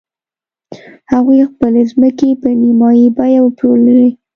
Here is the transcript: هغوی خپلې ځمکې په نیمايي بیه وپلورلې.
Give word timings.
هغوی 1.11 1.39
خپلې 1.51 1.81
ځمکې 1.91 2.29
په 2.41 2.49
نیمايي 2.61 3.07
بیه 3.17 3.39
وپلورلې. 3.43 4.11